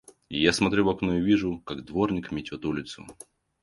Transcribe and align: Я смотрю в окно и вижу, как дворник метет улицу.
Я 0.39 0.51
смотрю 0.51 0.85
в 0.85 0.89
окно 0.89 1.15
и 1.19 1.21
вижу, 1.21 1.59
как 1.63 1.85
дворник 1.85 2.31
метет 2.31 2.65
улицу. 2.65 3.05